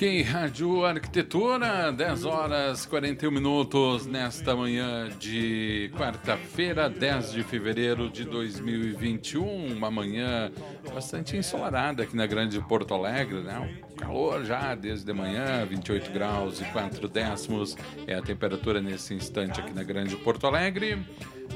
[0.00, 8.24] Ok, Rádio Arquitetura, 10 horas 41 minutos nesta manhã de quarta-feira, 10 de fevereiro de
[8.24, 9.76] 2021.
[9.76, 10.50] Uma manhã
[10.94, 13.82] bastante ensolarada aqui na Grande Porto Alegre, né?
[13.98, 17.76] calor já desde de manhã, 28 graus e 4 décimos
[18.06, 20.98] é a temperatura nesse instante aqui na Grande Porto Alegre.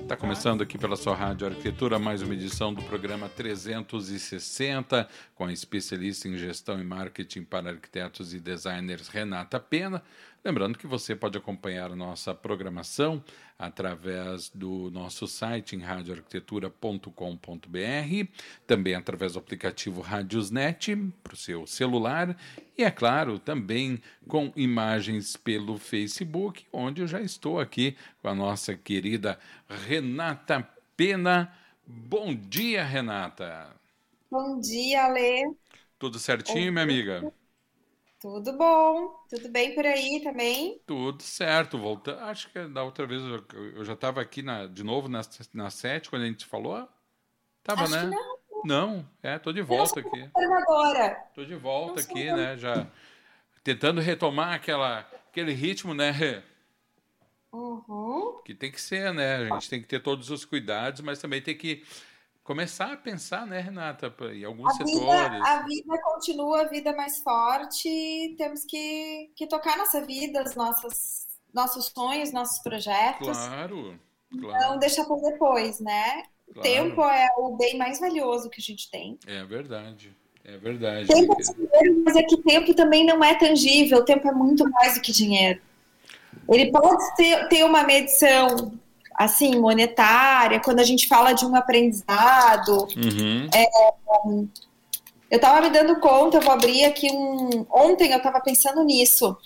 [0.03, 5.53] Está começando aqui pela sua Rádio Arquitetura mais uma edição do programa 360 com a
[5.53, 10.03] especialista em gestão e marketing para arquitetos e designers Renata Pena.
[10.45, 13.25] Lembrando que você pode acompanhar a nossa programação
[13.59, 18.29] através do nosso site em radioarquitetura.com.br,
[18.67, 22.35] também através do aplicativo Radiosnet para o seu celular
[22.77, 28.35] e, é claro, também com imagens pelo Facebook, onde eu já estou aqui com a
[28.35, 31.53] nossa querida Renata Pena.
[31.87, 33.69] Bom dia, Renata.
[34.31, 35.45] Bom dia, Alê.
[35.99, 37.33] Tudo certinho, minha amiga?
[38.25, 40.81] Tudo bom, tudo bem por aí também?
[40.87, 42.25] Tudo certo, volta.
[42.25, 45.21] Acho que da outra vez eu, já estava aqui na, de novo na,
[45.53, 46.89] na sete, quando a gente falou.
[47.63, 48.17] Tava, Acho né?
[48.17, 48.63] não.
[48.65, 50.23] não, é, tô de volta aqui.
[50.35, 51.23] Observadora.
[51.35, 52.37] Tô de volta aqui, não.
[52.39, 52.57] né?
[52.57, 52.87] Já
[53.63, 56.43] tentando retomar aquela, aquele ritmo, né?
[57.53, 58.41] Uhum.
[58.43, 59.37] Que tem que ser, né?
[59.37, 61.85] A gente tem que ter todos os cuidados, mas também tem que
[62.45, 65.41] começar a pensar, né, Renata, em alguns A vida, setores.
[65.43, 70.55] a vida continua, a vida é mais forte, temos que, que tocar nossa vida, os
[70.55, 73.27] nossos, nossos sonhos, nossos projetos.
[73.27, 73.99] Claro,
[74.31, 74.79] Não claro.
[74.79, 76.23] deixar para depois, né?
[76.47, 76.69] O Claro.
[76.69, 79.19] tempo é o bem mais valioso que a gente tem.
[79.27, 80.15] É verdade.
[80.45, 81.09] É verdade.
[81.09, 84.69] Tempo é dinheiro, mas é que tempo também não é tangível, o tempo é muito
[84.71, 85.61] mais do que dinheiro.
[86.47, 88.79] Ele pode ter, ter uma medição
[89.15, 92.89] assim monetária quando a gente fala de um aprendizado.
[92.97, 94.49] Uhum.
[95.31, 97.67] Eu estava me dando conta, eu vou abrir aqui um.
[97.71, 99.37] Ontem eu estava pensando nisso.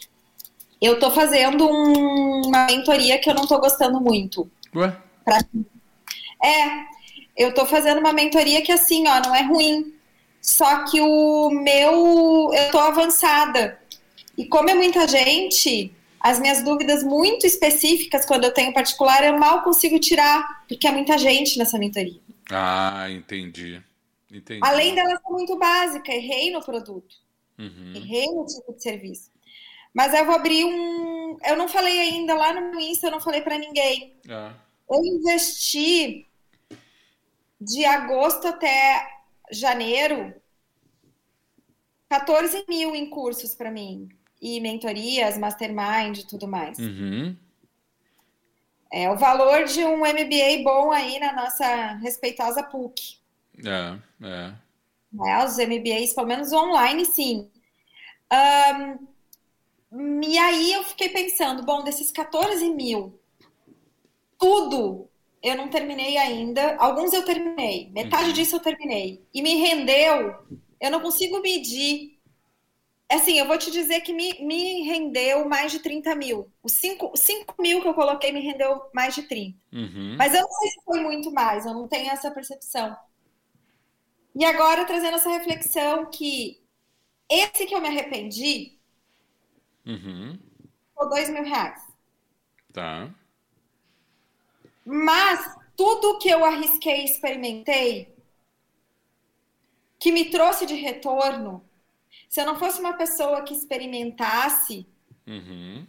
[0.81, 4.49] Eu estou fazendo um- uma mentoria que eu não estou gostando muito.
[4.75, 4.97] Ué?
[6.43, 6.85] É,
[7.37, 9.95] eu tô fazendo uma mentoria que assim, ó, não é ruim.
[10.41, 13.79] Só que o meu, eu tô avançada.
[14.37, 19.39] E como é muita gente, as minhas dúvidas muito específicas, quando eu tenho particular, eu
[19.39, 22.21] mal consigo tirar, porque é muita gente nessa mentoria.
[22.51, 23.83] Ah, entendi.
[24.31, 24.61] Entendi.
[24.63, 27.17] Além dela ser muito básica, errei no produto,
[27.59, 27.93] Uhum.
[27.95, 29.31] errei no tipo de serviço.
[29.95, 31.39] Mas eu vou abrir um.
[31.45, 34.17] Eu não falei ainda lá no meu Insta, eu não falei pra ninguém.
[34.29, 34.53] Ah,
[34.91, 36.27] Eu investi
[37.61, 39.07] de agosto até
[39.51, 40.35] janeiro
[42.09, 44.09] 14 mil em cursos para mim.
[44.41, 46.79] E mentorias, mastermind e tudo mais.
[46.79, 47.37] uhum.
[48.91, 53.19] É o valor de um MBA bom aí na nossa respeitosa PUC.
[53.65, 54.55] É, é.
[55.13, 55.45] Né?
[55.45, 57.51] Os MBAs, pelo menos online, sim.
[58.31, 58.99] Ahn,
[60.23, 63.19] e aí eu fiquei pensando, bom, desses 14 mil,
[64.39, 65.09] tudo
[65.43, 66.77] eu não terminei ainda.
[66.77, 68.33] Alguns eu terminei, metade Uhum.
[68.33, 69.23] disso eu terminei.
[69.33, 70.35] E me rendeu,
[70.81, 72.18] eu não consigo medir.
[73.11, 76.53] Assim, eu vou te dizer que me, me rendeu mais de 30 mil.
[76.63, 79.59] Os 5, 5 mil que eu coloquei me rendeu mais de 30.
[79.73, 80.17] Uhum.
[80.19, 82.97] Mas eu não sei se foi muito mais, eu não tenho essa percepção.
[84.35, 86.63] E agora trazendo essa reflexão que
[87.31, 88.79] esse que eu me arrependi
[89.87, 90.39] Uhum.
[90.95, 91.81] foi dois mil reais.
[92.73, 93.11] Tá.
[94.85, 95.39] Mas
[95.77, 98.13] tudo que eu arrisquei e experimentei,
[100.01, 101.68] que me trouxe de retorno,
[102.29, 104.87] se eu não fosse uma pessoa que experimentasse
[105.27, 105.87] Uhum.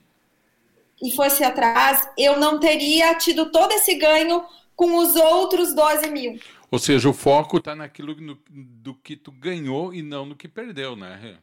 [1.02, 4.46] e fosse atrás, eu não teria tido todo esse ganho
[4.76, 6.40] com os outros 12 mil.
[6.72, 10.48] Ou seja, o foco tá naquilo no- do que tu ganhou e não no que
[10.48, 11.40] perdeu, né?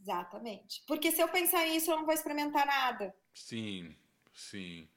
[0.00, 0.82] Exatamente.
[0.86, 3.14] Porque se eu pensar nisso, eu não vou experimentar nada.
[3.34, 3.94] Sim,
[4.32, 4.88] sim.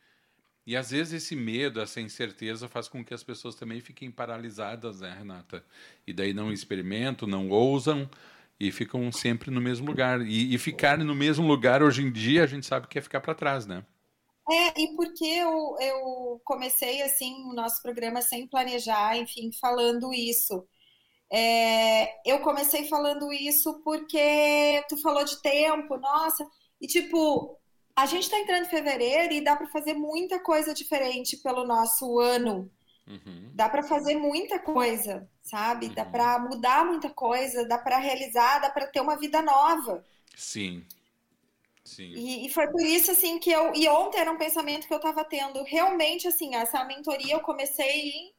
[0.67, 5.01] E às vezes esse medo, essa incerteza faz com que as pessoas também fiquem paralisadas,
[5.01, 5.65] né, Renata?
[6.07, 8.09] E daí não experimentam, não ousam
[8.61, 10.21] e ficam sempre no mesmo lugar.
[10.21, 13.19] E, e ficar no mesmo lugar hoje em dia, a gente sabe que é ficar
[13.19, 13.83] para trás, né?
[14.49, 20.67] É, e porque eu, eu comecei assim o nosso programa sem planejar, enfim, falando isso.
[21.31, 26.45] É, eu comecei falando isso porque tu falou de tempo, nossa,
[26.79, 27.57] e tipo,
[27.95, 32.19] a gente está entrando em fevereiro e dá para fazer muita coisa diferente pelo nosso
[32.19, 32.69] ano.
[33.11, 33.51] Uhum.
[33.53, 35.87] Dá para fazer muita coisa, sabe?
[35.87, 35.93] Uhum.
[35.93, 40.05] Dá para mudar muita coisa, dá para realizar, dá para ter uma vida nova.
[40.35, 40.85] Sim.
[41.83, 42.13] Sim.
[42.13, 44.97] E, e, foi por isso assim que eu e ontem era um pensamento que eu
[44.97, 45.61] estava tendo.
[45.63, 48.33] Realmente assim, essa mentoria eu comecei em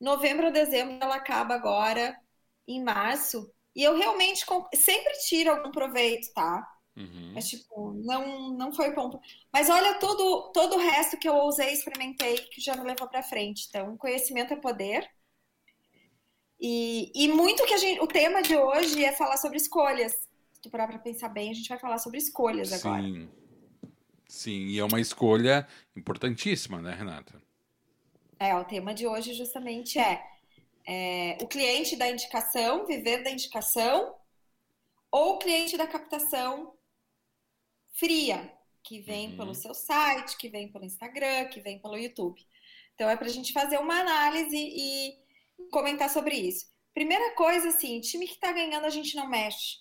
[0.00, 2.16] novembro ou dezembro, ela acaba agora
[2.66, 3.52] em março.
[3.76, 4.44] E eu realmente
[4.74, 6.66] sempre tiro algum proveito, tá?
[6.96, 7.32] Uhum.
[7.34, 9.20] Mas, tipo, não, não foi ponto.
[9.52, 13.22] Mas olha todo, todo o resto que eu usei, experimentei, que já me levou para
[13.22, 13.66] frente.
[13.68, 15.08] Então, conhecimento é poder.
[16.60, 18.00] E, e muito que a gente.
[18.00, 20.12] O tema de hoje é falar sobre escolhas.
[20.52, 22.88] Se tu parar pra pensar bem, a gente vai falar sobre escolhas Sim.
[22.88, 23.30] agora.
[24.28, 25.66] Sim, e é uma escolha
[25.96, 27.42] importantíssima, né, Renata?
[28.38, 30.24] É, o tema de hoje justamente é,
[30.86, 34.14] é o cliente da indicação, viver da indicação,
[35.10, 36.72] ou o cliente da captação,
[37.92, 38.52] fria,
[38.82, 39.36] que vem uhum.
[39.36, 42.40] pelo seu site, que vem pelo Instagram, que vem pelo YouTube.
[42.94, 45.14] Então é para a gente fazer uma análise e
[45.70, 46.66] comentar sobre isso.
[46.92, 49.78] Primeira coisa, assim, time que está ganhando a gente não mexe.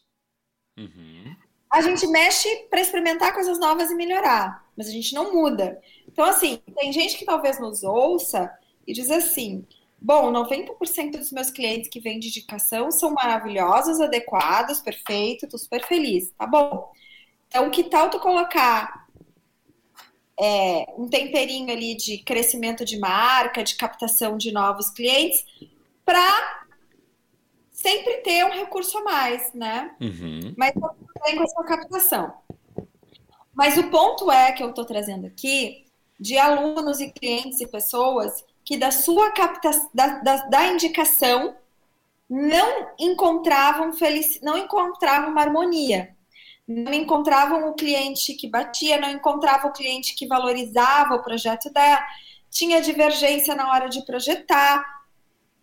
[0.77, 1.35] Uhum.
[1.71, 5.79] A gente mexe para experimentar coisas novas e melhorar, mas a gente não muda.
[6.07, 8.51] Então, assim, tem gente que talvez nos ouça
[8.87, 9.67] e diz assim:
[10.01, 15.85] bom, 90% dos meus clientes que vêm de indicação são maravilhosos, adequados, perfeito, tô super
[15.85, 16.31] feliz.
[16.31, 16.91] Tá bom.
[17.49, 19.07] Então, que tal tu colocar
[20.39, 25.43] é, um temperinho ali de crescimento de marca, de captação de novos clientes,
[26.05, 26.65] para
[27.71, 29.95] sempre ter um recurso a mais, né?
[29.99, 30.53] Uhum.
[30.55, 32.33] Mas também com a sua captação.
[33.53, 35.85] Mas o ponto é que eu estou trazendo aqui
[36.19, 41.55] de alunos e clientes e pessoas que da sua captação, da, da, da indicação
[42.29, 46.15] não encontravam felicidade, não encontravam uma harmonia
[46.69, 52.05] não encontravam o cliente que batia, não encontravam o cliente que valorizava o projeto dela,
[52.51, 54.85] tinha divergência na hora de projetar.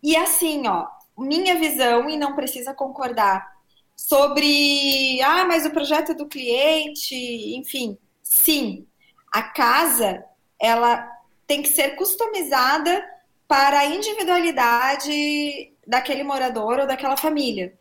[0.02, 3.54] E assim, ó, minha visão, e não precisa concordar,
[3.94, 7.14] sobre, ah, mas o projeto do cliente,
[7.56, 8.84] enfim, sim,
[9.32, 10.24] a casa,
[10.60, 11.08] ela
[11.46, 13.04] tem que ser customizada
[13.46, 17.78] para a individualidade daquele morador ou daquela família.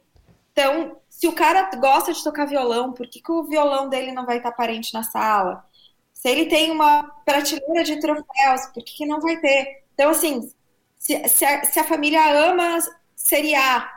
[0.51, 4.25] Então, se o cara gosta de tocar violão, por que, que o violão dele não
[4.25, 5.65] vai estar aparente na sala?
[6.13, 9.85] Se ele tem uma prateleira de troféus, por que, que não vai ter?
[9.93, 10.51] Então, assim,
[10.97, 12.79] se, se, a, se a família ama
[13.15, 13.89] Série A,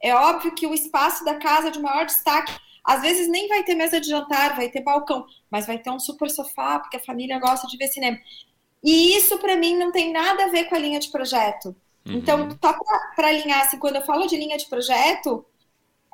[0.00, 2.56] é óbvio que o espaço da casa de maior destaque.
[2.84, 5.98] Às vezes nem vai ter mesa de jantar, vai ter balcão, mas vai ter um
[5.98, 8.16] super sofá, porque a família gosta de ver cinema.
[8.80, 11.74] E isso, para mim, não tem nada a ver com a linha de projeto.
[12.06, 12.14] Uhum.
[12.14, 12.72] Então, só
[13.16, 15.44] para alinhar, assim, quando eu falo de linha de projeto,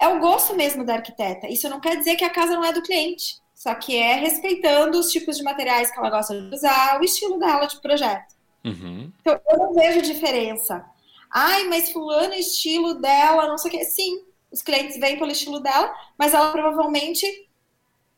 [0.01, 1.49] é o gosto mesmo da arquiteta.
[1.49, 4.99] Isso não quer dizer que a casa não é do cliente, só que é respeitando
[4.99, 8.35] os tipos de materiais que ela gosta de usar, o estilo dela de projeto.
[8.65, 9.11] Uhum.
[9.21, 10.85] Então, eu não vejo diferença.
[11.33, 13.85] Ai, mas fulano, estilo dela, não sei o quê.
[13.85, 17.27] Sim, os clientes vêm pelo estilo dela, mas ela provavelmente,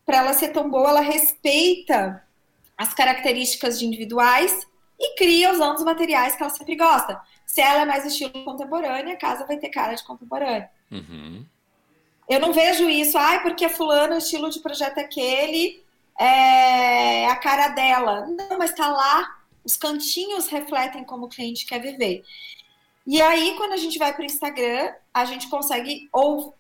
[0.04, 2.22] para ela ser tão boa, ela respeita
[2.76, 4.66] as características de individuais
[4.98, 7.20] e cria usando os materiais que ela sempre gosta.
[7.46, 10.68] Se ela é mais estilo contemporâneo, a casa vai ter cara de contemporâneo.
[10.90, 11.44] Uhum.
[12.28, 15.82] Eu não vejo isso, ai, porque é fulano, o estilo de projeto é aquele,
[16.18, 18.26] é a cara dela.
[18.26, 22.22] Não, mas tá lá, os cantinhos refletem como o cliente quer viver.
[23.06, 26.54] E aí, quando a gente vai para o Instagram, a gente consegue, ou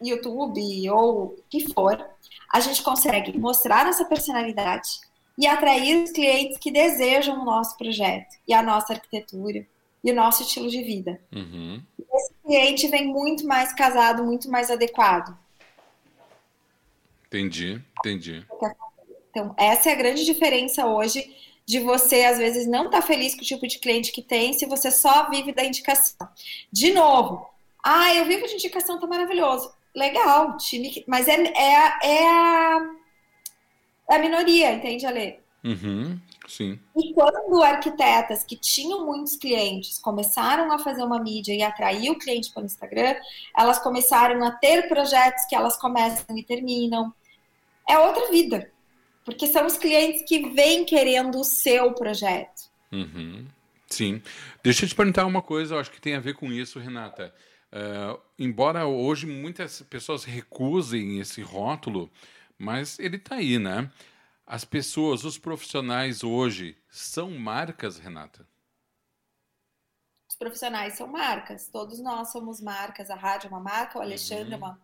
[0.00, 2.02] YouTube, ou o que for,
[2.50, 5.00] a gente consegue mostrar nossa personalidade
[5.38, 9.66] e atrair os clientes que desejam o nosso projeto e a nossa arquitetura
[10.04, 11.20] e o nosso estilo de vida.
[11.32, 11.82] Uhum.
[12.14, 15.36] Esse cliente vem muito mais casado, muito mais adequado.
[17.26, 18.46] Entendi, entendi.
[19.30, 21.34] Então, essa é a grande diferença hoje
[21.64, 24.52] de você, às vezes, não estar tá feliz com o tipo de cliente que tem
[24.52, 26.28] se você só vive da indicação.
[26.70, 27.48] De novo,
[27.82, 29.72] ah, eu vivo de indicação, tá maravilhoso.
[29.94, 31.72] Legal, time, mas é, é,
[32.02, 32.90] é, a,
[34.10, 35.38] é a minoria, entende, Ale?
[35.64, 36.18] Uhum.
[36.46, 36.78] Sim.
[36.96, 42.18] E quando arquitetas que tinham muitos clientes começaram a fazer uma mídia e atrair o
[42.18, 43.14] cliente pelo Instagram,
[43.56, 47.12] elas começaram a ter projetos que elas começam e terminam.
[47.88, 48.70] É outra vida.
[49.24, 52.62] Porque são os clientes que vêm querendo o seu projeto.
[52.90, 53.46] Uhum.
[53.88, 54.20] Sim.
[54.64, 57.32] Deixa eu te perguntar uma coisa, eu acho que tem a ver com isso, Renata.
[57.72, 62.10] Uh, embora hoje muitas pessoas recusem esse rótulo,
[62.58, 63.90] mas ele está aí, né?
[64.46, 68.46] As pessoas, os profissionais hoje são marcas, Renata?
[70.28, 73.10] Os profissionais são marcas, todos nós somos marcas.
[73.10, 74.54] A rádio é uma marca, o Alexandre uhum.
[74.54, 74.82] é, uma,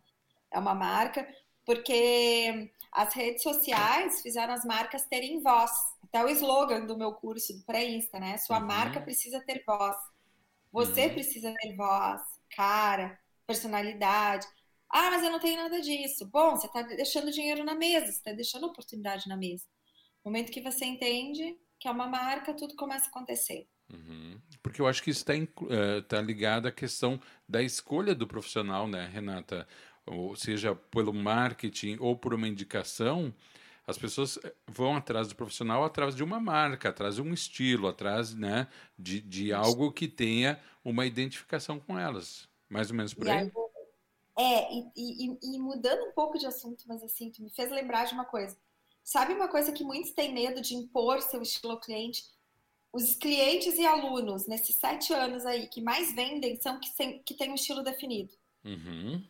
[0.52, 1.26] é uma marca,
[1.64, 5.70] porque as redes sociais fizeram as marcas terem voz.
[6.04, 8.38] Até o slogan do meu curso do pré-insta, né?
[8.38, 8.66] Sua uhum.
[8.66, 9.96] marca precisa ter voz.
[10.72, 11.12] Você uhum.
[11.14, 12.22] precisa ter voz,
[12.54, 14.46] cara, personalidade.
[14.90, 16.26] Ah, mas eu não tenho nada disso.
[16.26, 19.64] Bom, você está deixando dinheiro na mesa, você está deixando oportunidade na mesa.
[20.24, 23.68] No momento que você entende que é uma marca, tudo começa a acontecer.
[23.92, 24.40] Uhum.
[24.62, 28.88] Porque eu acho que isso está uh, tá ligado à questão da escolha do profissional,
[28.88, 29.66] né, Renata?
[30.04, 33.32] Ou seja, pelo marketing ou por uma indicação,
[33.86, 37.88] as pessoas eh, vão atrás do profissional atrás de uma marca, atrás de um estilo,
[37.88, 38.68] atrás né,
[38.98, 42.48] de, de algo que tenha uma identificação com elas.
[42.68, 43.50] Mais ou menos por aí?
[44.38, 48.04] É, e, e, e, mudando um pouco de assunto, mas assim, tu me fez lembrar
[48.04, 48.56] de uma coisa.
[49.02, 52.22] Sabe uma coisa que muitos têm medo de impor seu estilo ao cliente?
[52.92, 57.34] Os clientes e alunos, nesses sete anos aí, que mais vendem, são que, tem, que
[57.34, 58.32] têm um estilo definido.
[58.64, 59.26] Uhum.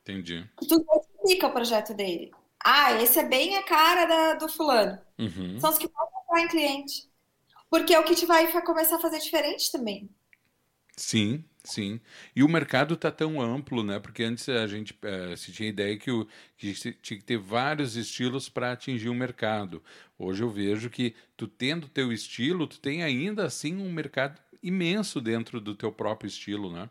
[0.00, 0.48] Entendi.
[0.66, 0.86] Tu
[1.16, 2.32] explica o projeto dele.
[2.64, 4.98] Ah, esse é bem a cara da, do fulano.
[5.18, 5.60] Uhum.
[5.60, 7.06] São os que vão comprar em cliente.
[7.68, 10.08] Porque é o que te vai começar a fazer diferente também.
[10.96, 11.98] Sim, Sim,
[12.36, 13.98] e o mercado está tão amplo, né?
[13.98, 16.28] Porque antes a gente uh, se tinha ideia que, o,
[16.58, 19.82] que tinha que ter vários estilos para atingir o mercado.
[20.18, 25.22] Hoje eu vejo que tu tendo teu estilo, tu tem ainda assim um mercado imenso
[25.22, 26.90] dentro do teu próprio estilo, né?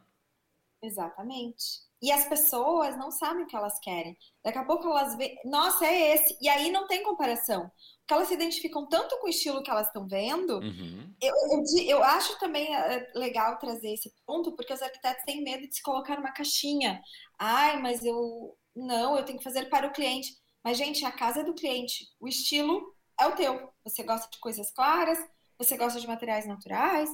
[0.82, 1.84] Exatamente.
[2.04, 4.18] E as pessoas não sabem o que elas querem.
[4.44, 6.38] Daqui a pouco elas veem, nossa, é esse.
[6.42, 7.72] E aí não tem comparação.
[8.02, 10.60] Porque elas se identificam tanto com o estilo que elas estão vendo.
[10.60, 11.16] Uhum.
[11.22, 15.66] Eu, eu, eu, acho também é, legal trazer esse ponto, porque os arquitetos têm medo
[15.66, 17.02] de se colocar numa caixinha.
[17.40, 18.54] Ai, mas eu.
[18.76, 20.36] Não, eu tenho que fazer para o cliente.
[20.62, 22.10] Mas, gente, a casa é do cliente.
[22.20, 22.84] O estilo
[23.18, 23.72] é o teu.
[23.86, 25.20] Você gosta de coisas claras,
[25.58, 27.10] você gosta de materiais naturais,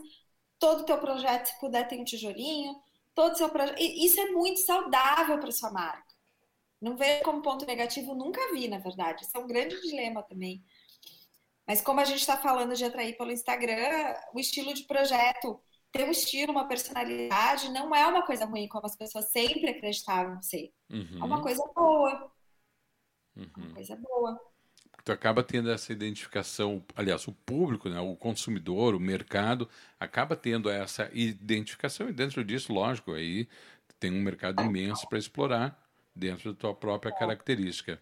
[0.57, 2.73] todo o teu projeto, se puder, tem um tijolinho
[3.13, 3.79] todo o seu projeto.
[3.79, 6.07] Isso é muito saudável para sua marca.
[6.81, 9.23] Não vejo como ponto negativo, nunca vi, na verdade.
[9.23, 10.63] Isso é um grande dilema também.
[11.67, 15.61] Mas como a gente está falando de atrair pelo Instagram, o estilo de projeto,
[15.91, 20.41] ter um estilo, uma personalidade, não é uma coisa ruim, como as pessoas sempre acreditavam
[20.41, 20.73] ser.
[20.89, 21.19] Uhum.
[21.21, 22.31] É uma coisa boa.
[23.35, 23.51] Uhum.
[23.57, 24.39] Uma coisa boa
[25.09, 29.67] tu acaba tendo essa identificação, aliás, o público, né, o consumidor, o mercado,
[29.99, 33.47] acaba tendo essa identificação e dentro disso, lógico, aí
[33.99, 35.83] tem um mercado imenso para explorar
[36.15, 37.99] dentro da tua própria característica.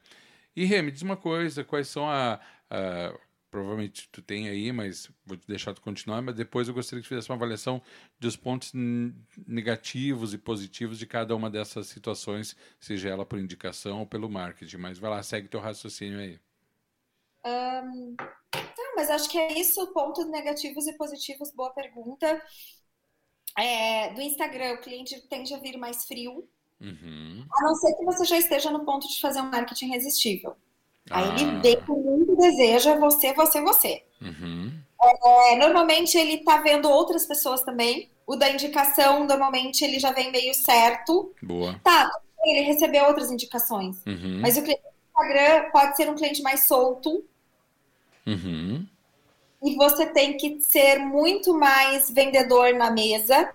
[0.53, 3.17] E Remy, diz uma coisa, quais são a, a
[3.49, 7.09] provavelmente tu tem aí, mas vou deixar tu continuar, mas depois eu gostaria que tu
[7.09, 7.81] fizesse uma avaliação
[8.19, 8.73] dos pontos
[9.47, 14.77] negativos e positivos de cada uma dessas situações, seja ela por indicação ou pelo marketing.
[14.77, 16.37] Mas vai lá, segue teu raciocínio aí.
[17.47, 18.15] Um,
[18.77, 22.41] não, mas acho que é isso, pontos negativos e positivos, boa pergunta.
[23.57, 26.47] É, do Instagram, o cliente tende a vir mais frio,
[26.79, 27.45] uhum.
[27.51, 30.55] a não ser que você já esteja no ponto de fazer um marketing irresistível.
[31.09, 31.19] Ah.
[31.19, 34.03] Aí ele vem com muito desejo, é você, você, você.
[34.21, 34.71] Uhum.
[35.01, 38.09] É, normalmente ele tá vendo outras pessoas também.
[38.25, 41.33] O da indicação, normalmente ele já vem meio certo.
[41.41, 41.79] Boa.
[41.83, 42.11] Tá,
[42.43, 43.97] ele recebeu outras indicações.
[44.05, 44.39] Uhum.
[44.41, 47.23] Mas o cliente do Instagram pode ser um cliente mais solto.
[48.27, 48.85] Uhum.
[49.63, 53.51] E você tem que ser muito mais vendedor na mesa.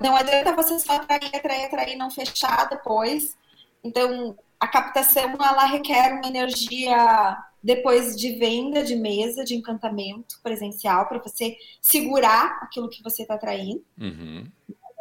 [0.00, 3.36] Não adianta você só atrair, atrair, atrair, não fechar depois.
[3.84, 11.06] Então, a captação, ela requer uma energia depois de venda de mesa, de encantamento presencial,
[11.06, 13.84] para você segurar aquilo que você está atraindo.
[14.00, 14.46] Uhum.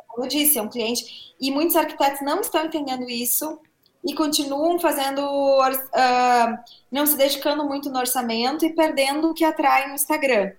[0.08, 1.34] Como eu disse, é um cliente.
[1.39, 3.60] E muitos arquitetos não estão entendendo isso
[4.03, 9.88] e continuam fazendo, uh, não se dedicando muito no orçamento e perdendo o que atrai
[9.88, 10.53] no Instagram.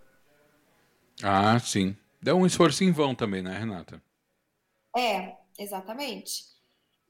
[1.22, 1.96] Ah, sim.
[2.20, 4.02] Dá um esforço em vão também, né, Renata?
[4.96, 6.44] É, exatamente.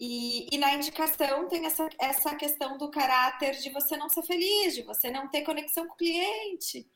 [0.00, 4.74] E, e, na indicação tem essa, essa questão do caráter de você não ser feliz,
[4.74, 6.88] de você não ter conexão com o cliente.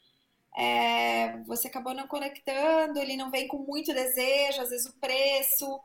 [0.56, 5.80] É, você acabou não conectando, ele não vem com muito desejo, às vezes o preço.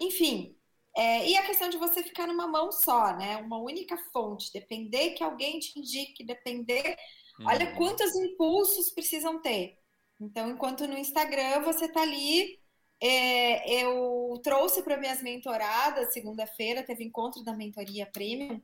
[0.00, 0.57] Enfim,
[0.98, 3.36] é, e a questão de você ficar numa mão só, né?
[3.36, 6.96] Uma única fonte, depender que alguém te indique, depender.
[7.38, 7.46] Uhum.
[7.46, 9.78] Olha quantos impulsos precisam ter.
[10.20, 12.58] Então, enquanto no Instagram você tá ali,
[13.00, 18.60] é, eu trouxe para minhas mentoradas, segunda-feira teve encontro da mentoria premium,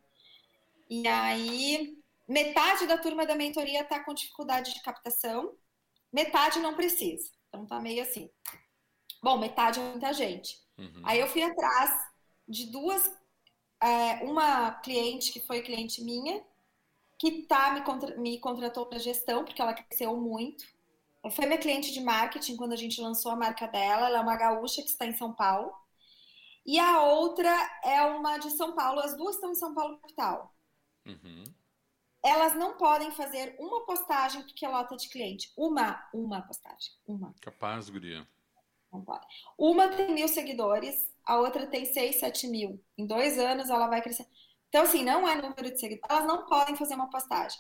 [0.91, 5.55] e aí metade da turma da mentoria tá com dificuldade de captação,
[6.13, 7.31] metade não precisa.
[7.49, 8.29] Então tá meio assim.
[9.23, 10.57] Bom, metade é muita gente.
[10.77, 11.03] Uhum.
[11.05, 12.13] Aí eu fui atrás
[12.49, 13.11] de duas.
[13.83, 16.43] É, uma cliente que foi cliente minha,
[17.19, 20.65] que tá, me, contra, me contratou para gestão, porque ela cresceu muito.
[21.33, 24.09] Foi minha cliente de marketing quando a gente lançou a marca dela.
[24.09, 25.73] Ela é uma gaúcha que está em São Paulo.
[26.67, 27.51] E a outra
[27.83, 29.01] é uma de São Paulo.
[29.01, 30.55] As duas estão em São Paulo, capital.
[31.07, 31.45] Uhum.
[32.23, 35.53] Elas não podem fazer uma postagem porque é lota de cliente.
[35.57, 36.93] Uma, uma postagem.
[37.07, 37.35] Uma.
[37.41, 38.27] Capaz, guria.
[38.91, 39.27] Não pode.
[39.59, 42.83] Uma tem mil seguidores, a outra tem seis, sete mil.
[42.99, 44.27] Em dois anos ela vai crescer.
[44.69, 46.11] Então, assim, não é número de seguidores.
[46.11, 47.59] Elas não podem fazer uma postagem.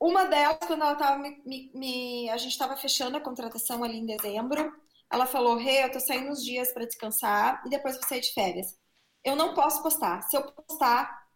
[0.00, 3.98] Uma delas, quando ela estava me, me, me, A gente estava fechando a contratação ali
[3.98, 4.72] em dezembro.
[5.12, 8.20] Ela falou: Rê, hey, eu tô saindo uns dias para descansar e depois vou sair
[8.20, 8.78] de férias.
[9.22, 10.22] Eu não posso postar.
[10.22, 11.26] Se eu postar,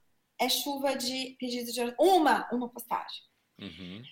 [0.41, 1.95] é chuva de pedidos de.
[1.99, 3.23] Uma, uma postagem.
[3.61, 4.03] Uhum.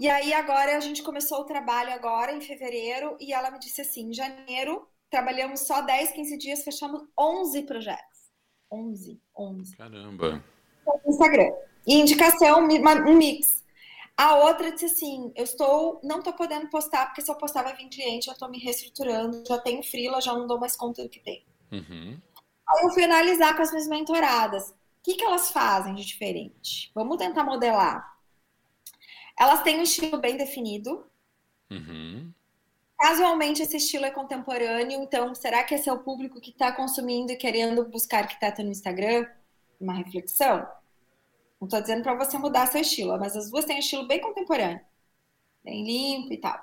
[0.00, 3.80] E aí, agora, a gente começou o trabalho agora, em fevereiro, e ela me disse
[3.80, 8.18] assim: em janeiro, trabalhamos só 10, 15 dias, fechamos 11 projetos.
[8.70, 9.76] 11, 11.
[9.76, 10.44] Caramba.
[11.06, 11.50] Instagram.
[11.86, 13.64] E indicação, um mix.
[14.16, 17.76] A outra disse assim: eu estou, não estou podendo postar, porque se eu postar vai
[17.76, 21.08] vir cliente, eu estou me reestruturando, já tenho frila, já não dou mais conta do
[21.08, 21.46] que tem.
[21.70, 22.20] Uhum.
[22.68, 24.70] Aí eu fui analisar com as minhas mentoradas.
[24.70, 26.90] O que, que elas fazem de diferente?
[26.94, 28.18] Vamos tentar modelar.
[29.38, 31.06] Elas têm um estilo bem definido.
[31.70, 32.32] Uhum.
[32.98, 37.30] Casualmente, esse estilo é contemporâneo, então será que esse é o público que está consumindo
[37.30, 39.24] e querendo buscar arquiteto no Instagram?
[39.80, 40.66] Uma reflexão.
[41.60, 44.20] Não estou dizendo para você mudar seu estilo, mas as duas têm um estilo bem
[44.20, 44.80] contemporâneo,
[45.64, 46.60] bem limpo e tal.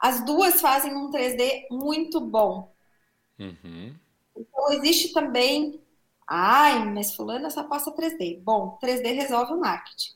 [0.00, 2.72] As duas fazem um 3D muito bom.
[3.38, 3.94] Uhum.
[4.36, 5.80] Então, existe também.
[6.26, 8.42] Ai, mas Fulano só passa 3D.
[8.42, 10.12] Bom, 3D resolve o marketing.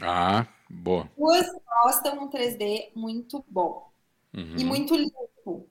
[0.00, 1.10] Ah, boa.
[1.16, 1.46] Duas
[1.84, 3.94] mostram um 3D muito bom
[4.36, 4.56] uhum.
[4.58, 5.68] e muito limpo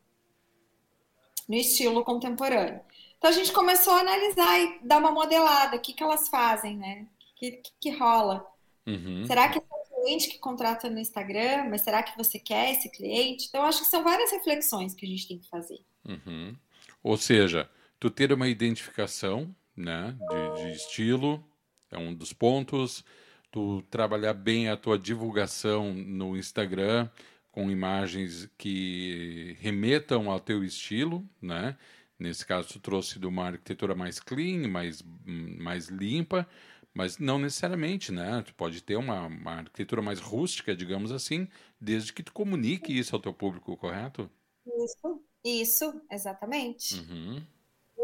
[1.47, 2.81] no estilo contemporâneo.
[3.17, 6.77] Então a gente começou a analisar e dar uma modelada, o que, que elas fazem,
[6.77, 7.07] né?
[7.31, 8.45] O que, que, que, rola?
[8.85, 9.25] Uhum.
[9.25, 11.67] Será que é o cliente que contrata no Instagram?
[11.69, 13.45] Mas será que você quer esse cliente?
[13.47, 15.79] Então acho que são várias reflexões que a gente tem que fazer.
[16.07, 16.55] Uhum.
[17.03, 21.43] Ou seja, tu ter uma identificação né, de, de estilo
[21.91, 23.03] é um dos pontos.
[23.51, 27.09] Tu trabalhar bem a tua divulgação no Instagram
[27.55, 31.77] com imagens que remetam ao teu estilo, né?
[32.19, 36.45] Nesse caso, tu trouxe de uma arquitetura mais clean, mais, mais limpa,
[36.93, 38.43] mas não necessariamente, né?
[38.45, 41.47] Tu pode ter uma, uma arquitetura mais rústica, digamos assim,
[41.79, 44.29] desde que tu comunique isso ao teu público, correto?
[44.67, 46.95] Isso, isso, exatamente.
[46.95, 47.41] Uhum.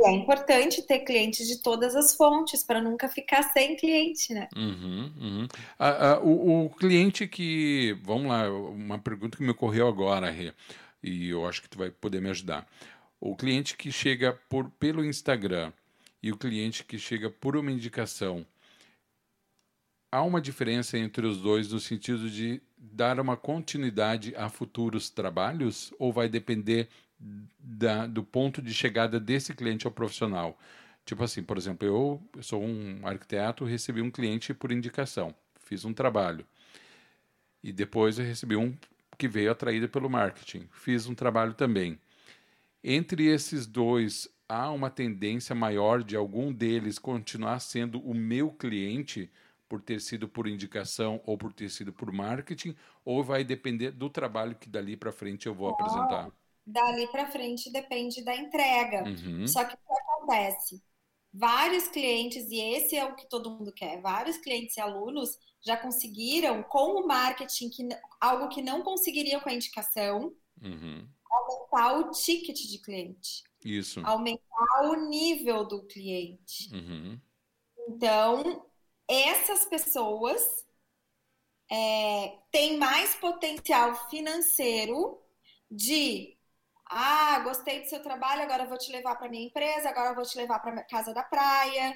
[0.06, 4.48] É importante ter clientes de todas as fontes para nunca ficar sem cliente, né?
[4.56, 5.48] Uhum, uhum.
[6.24, 7.98] O, o, cliente que.
[8.04, 10.54] Vamos lá, uma pergunta que me ocorreu agora, Rê,
[11.04, 12.68] e eu acho que tu vai poder me ajudar.
[13.20, 15.72] O cliente que chega por, pelo Instagram
[16.24, 18.46] e o cliente que chega por uma indicação,
[20.12, 25.94] há uma diferença entre os dois no sentido de dar uma continuidade a futuros trabalhos
[25.98, 26.90] ou vai depender
[27.60, 30.58] da, do ponto de chegada desse cliente ao profissional.
[31.06, 35.86] Tipo assim, por exemplo, eu, eu sou um arquiteto, recebi um cliente por indicação, fiz
[35.86, 36.46] um trabalho.
[37.64, 38.76] E depois eu recebi um
[39.18, 42.00] que veio atraído pelo marketing, fiz um trabalho também.
[42.84, 49.30] Entre esses dois, há uma tendência maior de algum deles continuar sendo o meu cliente
[49.70, 54.10] por ter sido por indicação ou por ter sido por marketing, ou vai depender do
[54.10, 56.30] trabalho que dali para frente eu vou apresentar?
[56.72, 59.04] Dali para frente depende da entrega.
[59.04, 59.48] Uhum.
[59.48, 60.84] Só que o que acontece?
[61.34, 65.78] Vários clientes, e esse é o que todo mundo quer, vários clientes e alunos já
[65.78, 67.88] conseguiram, com o marketing, que,
[68.20, 71.08] algo que não conseguiriam com a indicação, uhum.
[71.30, 73.44] aumentar o ticket de cliente.
[73.64, 74.02] Isso.
[74.06, 76.74] Aumentar o nível do cliente.
[76.74, 77.20] Uhum.
[77.88, 78.66] Então,
[79.08, 80.42] essas pessoas
[81.72, 85.22] é, têm mais potencial financeiro
[85.70, 86.38] de
[86.92, 90.16] ah, gostei do seu trabalho, agora eu vou te levar para minha empresa, agora eu
[90.16, 91.96] vou te levar para casa da praia.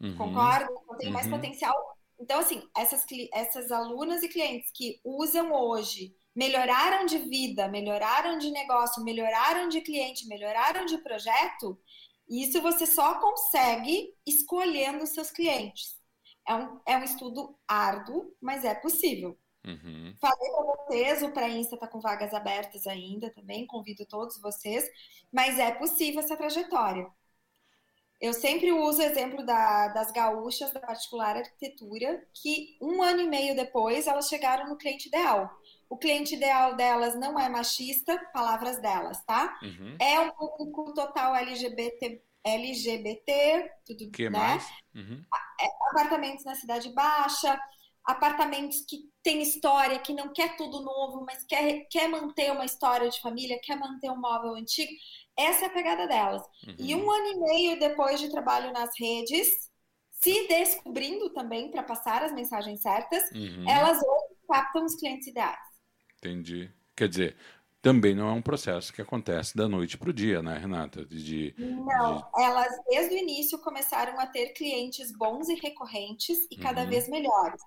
[0.00, 0.16] Uhum.
[0.16, 0.70] Concordo?
[0.90, 1.14] Eu tenho uhum.
[1.14, 1.74] mais potencial.
[2.20, 8.50] Então, assim, essas, essas alunas e clientes que usam hoje, melhoraram de vida, melhoraram de
[8.50, 11.80] negócio, melhoraram de cliente, melhoraram de projeto,
[12.28, 15.96] isso você só consegue escolhendo os seus clientes.
[16.46, 19.38] É um, é um estudo árduo, mas é possível.
[19.64, 20.14] Uhum.
[20.20, 24.88] Falei para vocês, o pré-insta está com vagas abertas ainda também, convido todos vocês,
[25.32, 27.06] mas é possível essa trajetória.
[28.20, 33.28] Eu sempre uso o exemplo da, das gaúchas da particular arquitetura, que um ano e
[33.28, 35.50] meio depois elas chegaram no cliente ideal.
[35.88, 39.58] O cliente ideal delas não é machista, palavras delas, tá?
[39.62, 39.96] Uhum.
[40.00, 44.38] É um público total LGBT LGBT, tudo que né?
[44.38, 44.68] mais?
[44.94, 45.24] Uhum.
[45.90, 47.58] Apartamentos na Cidade Baixa,
[48.04, 53.08] apartamentos que tem história, que não quer tudo novo, mas quer, quer manter uma história
[53.08, 54.92] de família, quer manter um móvel antigo.
[55.36, 56.42] Essa é a pegada delas.
[56.66, 56.74] Uhum.
[56.78, 59.48] E um ano e meio depois de trabalho nas redes,
[60.10, 63.66] se descobrindo também para passar as mensagens certas, Uhum.
[63.66, 65.74] elas hoje captam os clientes ideais.
[66.18, 66.70] Entendi.
[66.96, 67.36] Quer dizer,
[67.82, 71.04] também não é um processo que acontece da noite para o dia, né, Renata?
[71.04, 76.56] De, de- Não, elas desde o início começaram a ter clientes bons e recorrentes e
[76.58, 76.88] cada Uhum.
[76.88, 77.60] vez melhores.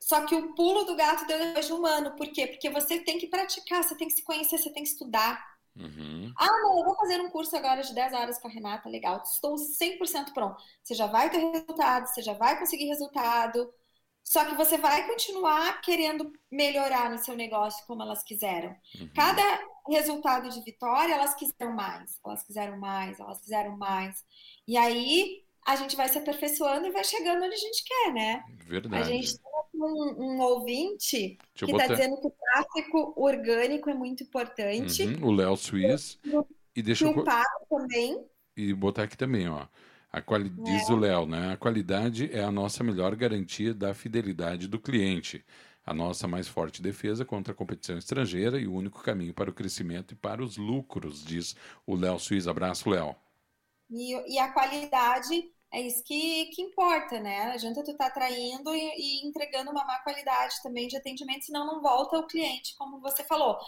[0.00, 2.16] Só que o pulo do gato deu depois de um ano.
[2.16, 2.46] Por quê?
[2.46, 5.44] Porque você tem que praticar, você tem que se conhecer, você tem que estudar.
[5.76, 6.32] Uhum.
[6.36, 9.22] Ah, não, eu vou fazer um curso agora de 10 horas com a Renata, legal.
[9.24, 10.62] Estou 100% pronto.
[10.82, 13.72] Você já vai ter resultado, você já vai conseguir resultado.
[14.24, 18.76] Só que você vai continuar querendo melhorar no seu negócio como elas quiseram.
[19.00, 19.10] Uhum.
[19.14, 19.42] Cada
[19.88, 24.22] resultado de vitória, elas quiseram mais, elas quiseram mais, elas quiseram mais.
[24.66, 28.44] E aí a gente vai se aperfeiçoando e vai chegando onde a gente quer, né?
[28.46, 29.08] A Verdade.
[29.08, 29.47] gente tem
[29.84, 35.28] um, um ouvinte Deixa que está dizendo que o tráfego orgânico é muito importante, Uhum,
[35.28, 36.18] o Léo Suiz.
[36.74, 37.24] E deixa eu
[37.68, 38.24] também.
[38.56, 39.66] e botar aqui também, ó.
[40.10, 40.48] A quali...
[40.48, 41.52] Diz o Léo, né?
[41.52, 45.44] A qualidade é a nossa melhor garantia da fidelidade do cliente.
[45.84, 49.54] A nossa mais forte defesa contra a competição estrangeira e o único caminho para o
[49.54, 52.46] crescimento e para os lucros, diz o Léo Suiz.
[52.46, 53.16] Abraço, Léo.
[53.90, 57.46] E, e a qualidade é isso que, que importa, né?
[57.46, 58.80] Não adianta tu estar atraindo e,
[59.22, 63.22] e entregando uma má qualidade também de atendimento, senão não volta o cliente, como você
[63.24, 63.58] falou.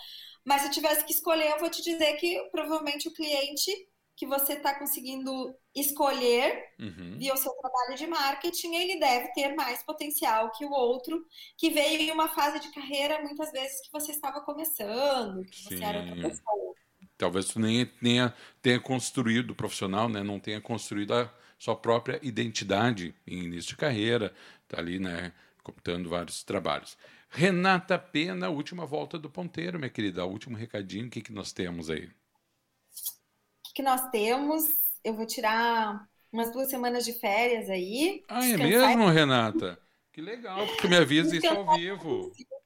[0.45, 3.71] Mas se eu tivesse que escolher, eu vou te dizer que provavelmente o cliente
[4.17, 7.21] que você está conseguindo escolher Uhum.
[7.21, 11.71] via o seu trabalho de marketing, ele deve ter mais potencial que o outro que
[11.71, 15.99] veio em uma fase de carreira, muitas vezes, que você estava começando, que você era
[16.01, 16.31] outra Sim.
[16.31, 16.75] pessoa.
[17.19, 20.23] Talvez tu nem tenha, tenha construído o profissional, né?
[20.23, 24.33] Não tenha construído a sua própria identidade em início de carreira,
[24.67, 25.31] tá ali, né?
[25.63, 26.97] Computando vários trabalhos.
[27.29, 30.25] Renata Pena, última volta do ponteiro, minha querida.
[30.25, 32.07] Último recadinho, o que, que nós temos aí?
[32.07, 34.65] O que, nós temos?
[35.05, 38.25] Eu vou tirar umas duas semanas de férias aí.
[38.27, 39.79] Ah, é mesmo, Renata?
[40.13, 42.33] Que legal, porque me avisa isso ao vivo.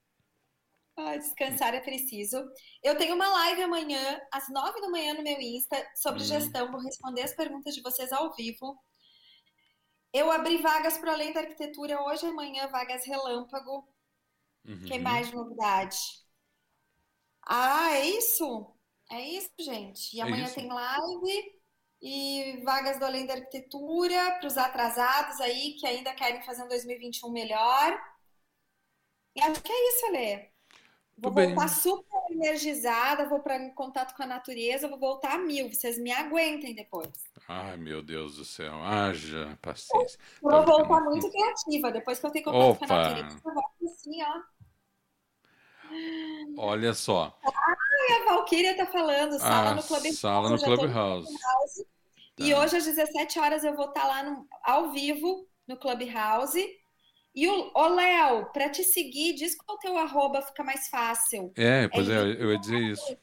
[0.96, 2.36] Ah, descansar é preciso.
[2.82, 6.24] Eu tenho uma live amanhã, às nove da manhã, no meu Insta, sobre Hum.
[6.24, 6.70] gestão.
[6.70, 8.76] Vou responder as perguntas de vocês ao vivo.
[10.14, 13.86] Eu abri vagas para além da arquitetura hoje e amanhã, vagas relâmpago.
[14.64, 14.78] Uhum.
[14.86, 15.96] Que mais de novidade?
[17.46, 18.74] Ah, é isso?
[19.10, 20.14] É isso, gente.
[20.16, 20.54] E É amanhã isso.
[20.54, 21.52] tem live
[22.02, 26.68] e vagas do Além da Arquitetura para os atrasados aí que ainda querem fazer um
[26.68, 27.98] 2021 melhor.
[29.36, 30.53] E acho que é isso, Alê.
[31.16, 31.54] Vou bem.
[31.54, 35.68] voltar super energizada, vou para em contato com a natureza, vou voltar a mil.
[35.72, 37.08] Vocês me aguentem depois.
[37.48, 38.74] Ai, meu Deus do céu.
[38.82, 40.18] Haja paciência.
[40.18, 41.92] Tá vou voltar muito criativa.
[41.92, 42.94] Depois que eu tenho contato com Opa!
[42.94, 44.42] a natureza, eu volto assim, ó.
[46.58, 47.38] Olha só.
[48.08, 50.16] E a Valkyria tá falando, sala A no Clubhouse.
[50.16, 51.32] sala no tô Clubhouse.
[52.38, 52.58] E Tá.
[52.60, 56.58] hoje às 17 horas eu vou estar lá no- ao vivo no Clubhouse.
[57.34, 61.52] E o ô, Léo, para te seguir, diz qual o teu arroba, fica mais fácil.
[61.56, 63.16] É, pois é, É eu ia dizer isso.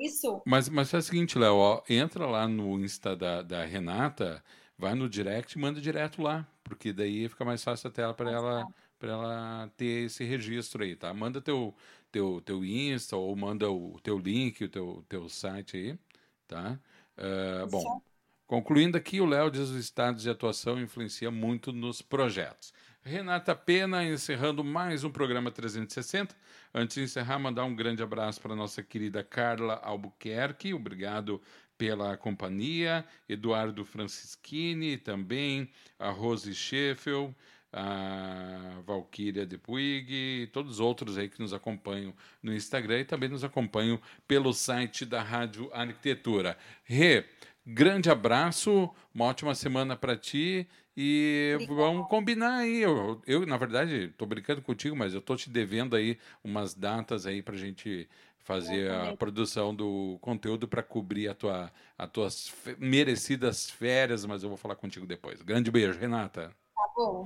[0.00, 0.42] Isso?
[0.46, 4.44] Mas, mas faz o seguinte, Léo, ó, entra lá no Insta da, da Renata,
[4.76, 8.30] vai no direct e manda direto lá, porque daí fica mais fácil até ela para
[8.30, 8.66] ela
[8.98, 11.12] para ela ter esse registro aí, tá?
[11.14, 11.74] Manda teu
[12.10, 15.98] teu teu Insta ou manda o teu link, o teu teu site aí,
[16.46, 16.78] tá?
[17.16, 18.00] Ah, bom,
[18.46, 22.72] concluindo aqui, o Léo diz os estados de atuação influencia muito nos projetos.
[23.08, 26.36] Renata Pena encerrando mais um programa 360.
[26.74, 30.74] Antes de encerrar, mandar um grande abraço para nossa querida Carla Albuquerque.
[30.74, 31.40] Obrigado
[31.78, 33.02] pela companhia.
[33.26, 35.70] Eduardo Francischini também.
[35.98, 37.34] A Rose Scheffel.
[37.72, 43.04] A Valkyria de Puig e todos os outros aí que nos acompanham no Instagram e
[43.04, 46.58] também nos acompanham pelo site da Rádio Arquitetura.
[46.84, 47.26] Rê,
[47.68, 52.80] grande abraço, uma ótima semana para ti e vamos combinar aí.
[52.80, 57.26] Eu, eu, na verdade, tô brincando contigo, mas eu tô te devendo aí umas datas
[57.26, 63.70] aí pra gente fazer a produção do conteúdo para cobrir a tua, as tuas merecidas
[63.70, 65.42] férias, mas eu vou falar contigo depois.
[65.42, 66.50] Grande beijo, Renata.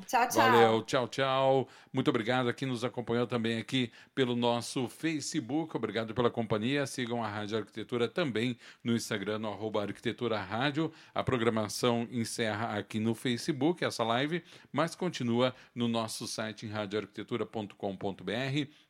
[0.06, 0.42] Tchau, tchau.
[0.42, 1.66] Valeu, tchau, tchau.
[1.90, 5.74] Muito obrigado a quem nos acompanhou também aqui pelo nosso Facebook.
[5.74, 6.86] Obrigado pela companhia.
[6.86, 10.92] Sigam a Rádio Arquitetura também no Instagram, no arroba Arquitetura Rádio.
[11.14, 18.72] A programação encerra aqui no Facebook, essa live, mas continua no nosso site em radioarquitetura.com.br